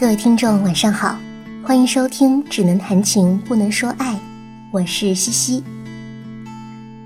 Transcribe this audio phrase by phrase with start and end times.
[0.00, 1.18] 各位听众，晚上好，
[1.62, 4.14] 欢迎收听《只能谈情不能说爱》，
[4.70, 5.62] 我是西西。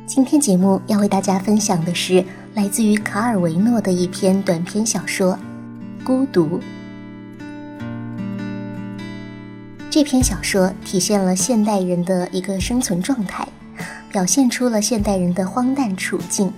[0.06, 5.36] 今天节目要为大家分享的是来自于卡尔维诺的一篇短篇小说
[6.04, 6.46] 《孤独》。
[9.90, 13.44] 这篇小说体现了现代人的一个生存状态，
[14.08, 16.52] 表现出了现代人的荒诞处境，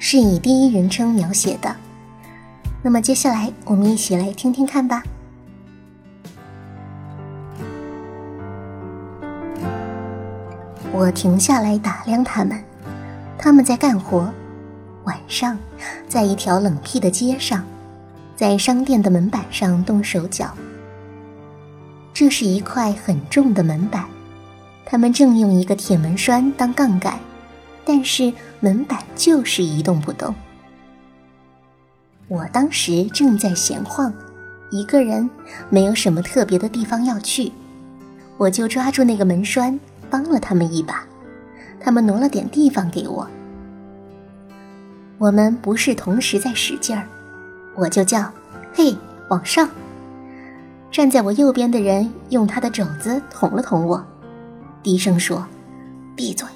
[0.00, 1.76] 是以第一人称描写的。
[2.82, 5.04] 那么接下来，我们一起来听听看吧。
[10.98, 12.60] 我停下来打量他们，
[13.38, 14.28] 他们在干活。
[15.04, 15.56] 晚上，
[16.08, 17.64] 在一条冷僻的街上，
[18.34, 20.52] 在商店的门板上动手脚。
[22.12, 24.06] 这是一块很重的门板，
[24.84, 27.16] 他们正用一个铁门栓当杠杆，
[27.84, 30.34] 但是门板就是一动不动。
[32.26, 34.12] 我当时正在闲晃，
[34.72, 35.30] 一个人，
[35.70, 37.52] 没有什么特别的地方要去，
[38.36, 39.78] 我就抓住那个门栓。
[40.10, 41.04] 帮了他们一把，
[41.80, 43.26] 他们挪了点地方给我。
[45.18, 47.06] 我们不是同时在使劲儿，
[47.74, 48.30] 我就叫
[48.74, 48.96] ：“嘿，
[49.28, 49.68] 往上！”
[50.90, 54.04] 站在我右边的人用他的肘子捅了捅我，
[54.82, 55.46] 低声说
[56.16, 56.46] ：“闭嘴！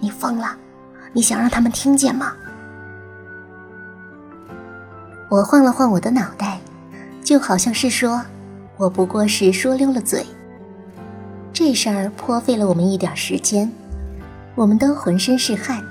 [0.00, 0.56] 你疯了！
[1.12, 2.32] 你想让他们听见吗？”
[5.28, 6.60] 我晃了晃我的脑袋，
[7.22, 8.22] 就好像是说
[8.76, 10.24] ：“我不过是说溜了嘴。”
[11.58, 13.72] 这事儿颇费了我们一点时间，
[14.54, 15.82] 我们都浑身是汗，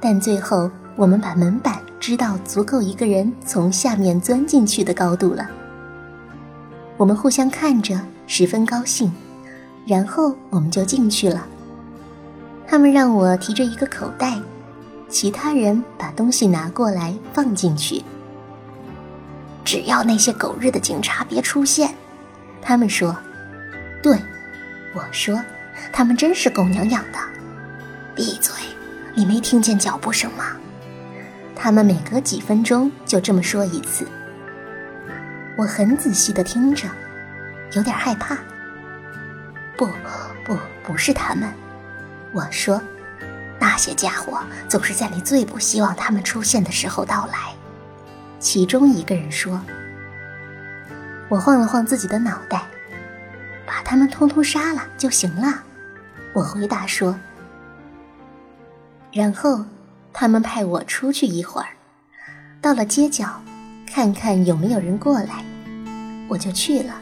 [0.00, 5.46] 但最后我们把门板支到足够一个人从下面钻进去的高度了。
[6.96, 9.12] 我们互相看着，十分高兴，
[9.84, 11.46] 然后我们就进去了。
[12.66, 14.40] 他们让我提着一个口袋，
[15.10, 18.02] 其他人把东西拿过来放进去。
[19.62, 21.94] 只要那些狗日的警察别出现，
[22.62, 23.14] 他们说，
[24.02, 24.16] 对。
[24.92, 25.42] 我说
[25.92, 27.18] ：“他们真是狗娘养的。”
[28.14, 28.54] 闭嘴！
[29.14, 30.56] 你没听见脚步声吗？
[31.54, 34.06] 他们每隔几分钟就这么说一次。
[35.56, 36.88] 我很仔细的听着，
[37.72, 38.36] 有点害怕。
[39.76, 39.86] 不，
[40.44, 41.52] 不，不是他们。
[42.32, 42.80] 我说
[43.60, 47.54] ：“那些家伙总是在你最不希望他们出现的时候到来。”
[48.40, 49.60] 其中一个人说
[51.28, 52.66] ：“我晃了晃自己的脑袋。”
[53.72, 55.62] 把他们通通杀了就行了，
[56.34, 57.18] 我回答说。
[59.10, 59.64] 然后
[60.12, 61.68] 他们派我出去一会儿，
[62.60, 63.40] 到了街角，
[63.86, 65.42] 看看有没有人过来，
[66.28, 67.00] 我就去了。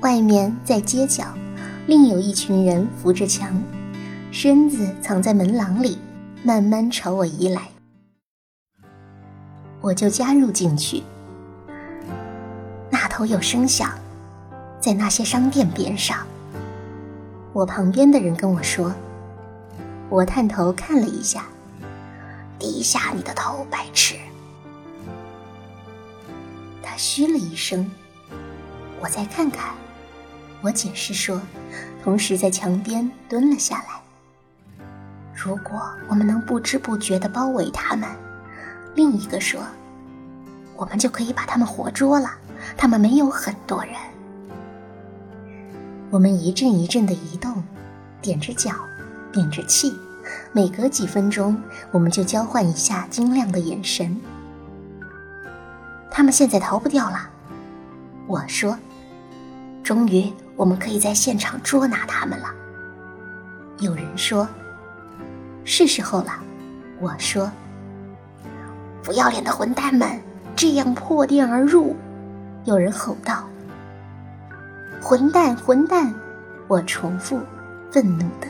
[0.00, 1.24] 外面在街角，
[1.88, 3.60] 另有一群人扶着墙，
[4.30, 5.98] 身子藏在门廊里，
[6.44, 7.62] 慢慢朝我移来，
[9.80, 11.02] 我就加入进去。
[13.12, 13.92] 头有声响，
[14.80, 16.26] 在那些商店边上。
[17.52, 18.90] 我旁边的人跟我说
[20.08, 21.44] ：“我探头看了一下，
[22.58, 24.16] 低下你的头，白痴。”
[26.82, 27.88] 他嘘了一声。
[28.98, 29.74] 我再看看。
[30.62, 31.38] 我解释说，
[32.02, 34.00] 同时在墙边蹲了下来。
[35.34, 38.08] 如果我们能不知不觉地包围他们，
[38.94, 39.60] 另一个说，
[40.76, 42.30] 我们就可以把他们活捉了。
[42.76, 43.94] 他们没有很多人。
[46.10, 47.62] 我们一阵一阵的移动，
[48.22, 48.70] 踮着脚，
[49.32, 49.92] 屏着气，
[50.52, 51.56] 每隔几分钟，
[51.90, 54.20] 我们就交换一下晶亮的眼神。
[56.10, 57.30] 他们现在逃不掉了，
[58.26, 58.78] 我说。
[59.82, 62.48] 终于，我们可以在现场捉拿他们了。
[63.78, 64.46] 有人说，
[65.64, 66.32] 是时候了，
[67.00, 67.50] 我说。
[69.02, 70.20] 不要脸的混蛋们，
[70.54, 71.96] 这样破店而入！
[72.64, 73.44] 有人吼道
[75.02, 76.14] ：“混蛋，混蛋！”
[76.68, 77.40] 我重复，
[77.90, 78.46] 愤怒的。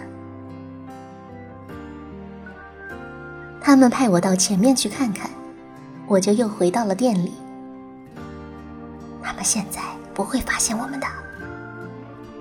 [3.61, 5.31] 他们派我到前面去看看，
[6.06, 7.32] 我就又回到了店里。
[9.23, 9.81] 他们现在
[10.12, 11.06] 不会发现我们的。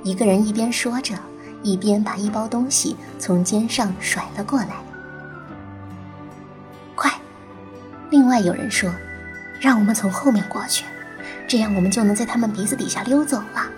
[0.03, 1.15] 一个人一边说着，
[1.63, 4.75] 一边把一包东西从肩上甩了过来。
[6.95, 7.09] 快！
[8.09, 8.93] 另外有人说
[9.61, 10.83] ：“让我们从后面过去。”
[11.51, 13.69] 这样，我们就能在他们鼻子底下溜走了。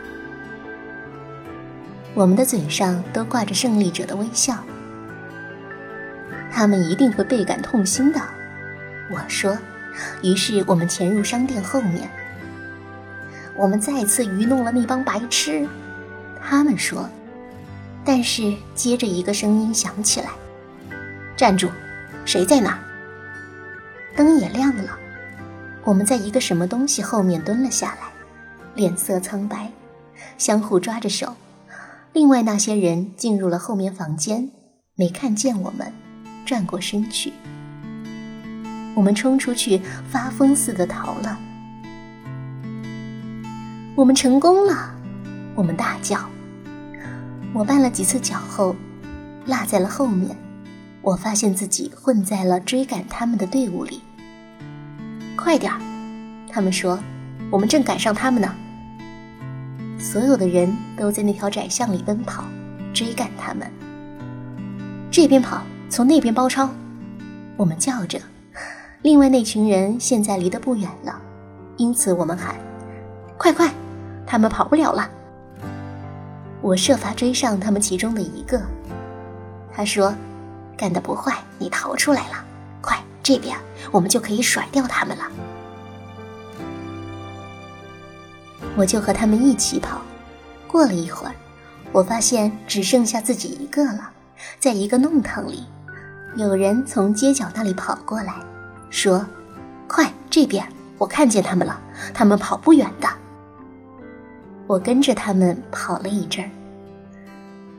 [2.14, 4.64] 我们的嘴上都挂着胜利者的微笑。
[6.52, 8.22] 他们一定会倍感痛心的，
[9.10, 9.58] 我说。
[10.22, 12.08] 于是我们潜入商店后面。
[13.56, 15.68] 我们再次愚弄了那帮白痴，
[16.40, 17.10] 他们说。
[18.06, 20.28] 但是接着一个声音响起来
[21.36, 21.72] ：“站住！
[22.24, 22.78] 谁在那儿？”
[24.16, 25.00] 灯也亮了。
[25.86, 28.08] 我们在一个什么东西后面蹲了下来，
[28.74, 29.70] 脸色苍白，
[30.38, 31.36] 相互抓着手。
[32.14, 34.50] 另外那些人进入了后面房间，
[34.96, 35.92] 没看见我们，
[36.46, 37.34] 转过身去。
[38.96, 41.38] 我们冲出去，发疯似的逃了。
[43.96, 44.96] 我们成功了！
[45.56, 46.18] 我们大叫。
[47.54, 48.76] 我绊了几次脚后，
[49.46, 50.36] 落在了后面。
[51.02, 54.02] 我发现自己混在了追赶他们的队伍里。
[55.44, 55.80] 快点儿！
[56.50, 56.98] 他们说
[57.52, 58.56] ：“我们正赶上他们呢。”
[60.00, 62.46] 所有的人都在那条窄巷里奔跑，
[62.94, 63.70] 追赶他们。
[65.12, 66.70] 这边跑，从那边包抄。
[67.58, 68.18] 我们叫着。
[69.02, 71.22] 另外那群人现在离得不远了，
[71.76, 72.56] 因此我们喊
[73.38, 73.70] ：“快快，
[74.26, 75.10] 他们跑不了了！”
[76.64, 78.62] 我设法追上他们其中的一个。
[79.76, 80.16] 他说
[80.78, 82.43] ：“干得不坏，你逃出来了。
[83.24, 83.58] 这边，
[83.92, 85.24] 我们就可以甩掉他们了。”
[88.76, 90.02] 我就和他们一起跑。
[90.68, 91.34] 过了一会儿，
[91.92, 94.10] 我发现只剩下自己一个了，
[94.60, 95.64] 在一个弄堂里，
[96.36, 98.34] 有人从街角那里跑过来。
[98.90, 99.26] 说
[99.88, 100.68] ：“快这边，
[100.98, 101.80] 我看见他们了，
[102.14, 103.08] 他们跑不远的。”
[104.66, 106.50] 我跟着他们跑了一阵儿，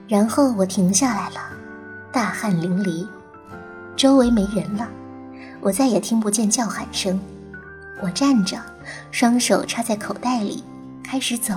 [0.07, 1.41] 然后我停下来了，
[2.13, 3.07] 大汗淋漓，
[3.97, 4.89] 周围没人了，
[5.65, 7.19] 我再也听不见叫喊声。
[8.03, 8.61] 我站着，
[9.11, 10.63] 双手插在口袋里，
[11.03, 11.55] 开始走，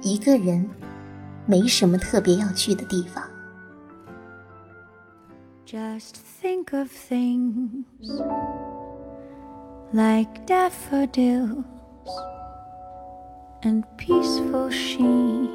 [0.00, 0.68] 一个人，
[1.46, 3.22] 没什么特别要去的地方。
[5.64, 7.84] Just think of things
[9.92, 11.62] like daffodils
[13.62, 15.48] and peaceful sheep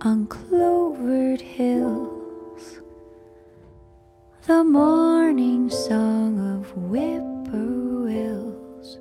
[0.00, 2.80] on clovered hills.
[4.46, 8.98] The morning song of whippoorwills.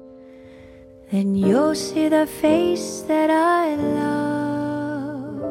[1.11, 5.43] Then you'll see the face that I love.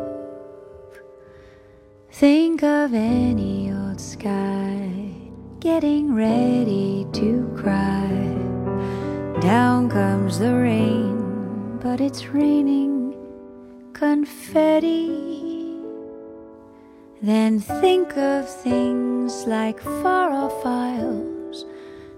[2.10, 5.12] Think of any old sky,
[5.60, 8.08] getting ready to cry.
[9.40, 13.14] Down comes the rain, but it's raining
[13.92, 15.51] confetti.
[17.22, 21.66] Then think of things like far off isles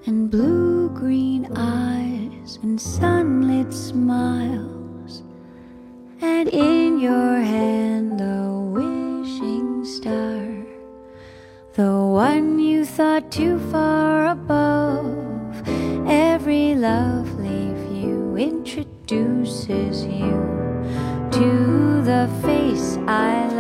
[0.07, 5.23] and blue green eyes and sunlit smiles.
[6.23, 10.65] And in your hand, a wishing star
[11.75, 15.69] the one you thought too far above.
[16.09, 20.33] Every lovely view introduces you
[21.33, 23.54] to the face I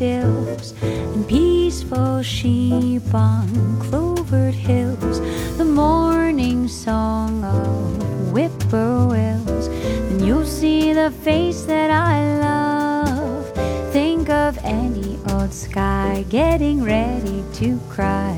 [0.00, 5.20] and peaceful sheep on clovered hills
[5.56, 13.50] the morning song of whippoorwills, then you'll see the face that I love.
[13.92, 18.36] Think of any old sky getting ready to cry.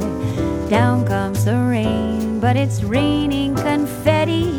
[0.68, 4.57] Down comes the rain, but it's raining confetti.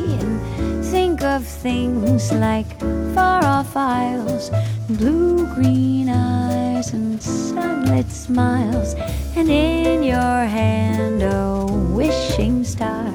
[1.40, 2.68] Of things like
[3.16, 4.52] far off isles,
[4.90, 8.94] blue green eyes, and sunlit smiles.
[9.38, 13.10] And in your hand, a wishing star,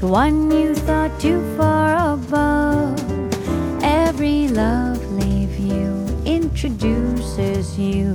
[0.00, 2.98] the one you thought too far above.
[3.80, 8.11] Every lovely view introduces you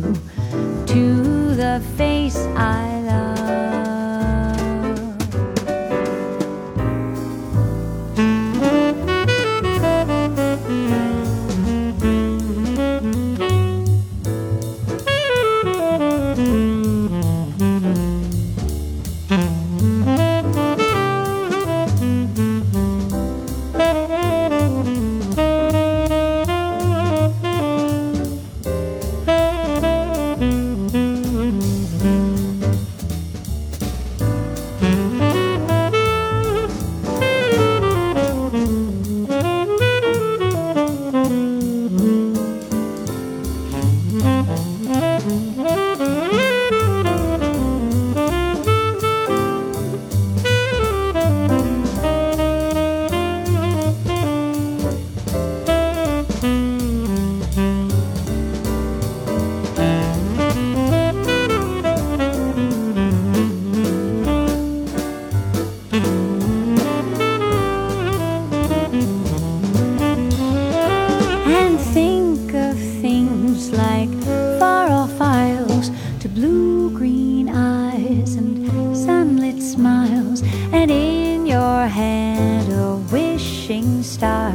[81.49, 84.51] head a wishing star,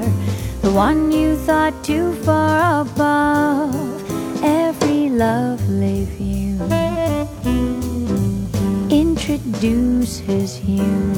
[0.61, 6.59] the one you thought too far above every lovely view
[8.91, 11.15] introduces you